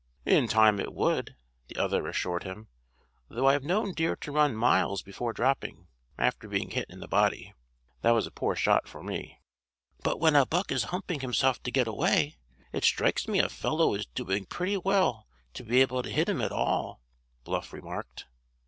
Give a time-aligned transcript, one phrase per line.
[0.25, 1.35] "In time it would,"
[1.67, 2.69] the other assured him,
[3.29, 7.53] "though I've known deer to run miles before dropping, after being hit in the body.
[8.01, 9.39] That was a poor shot for me."
[10.01, 12.39] "But, when a buck is humping himself to get away,
[12.73, 16.41] it strikes me a fellow is doing pretty well to be able to hit him
[16.41, 16.99] at all,"
[17.43, 18.25] Bluff remarked.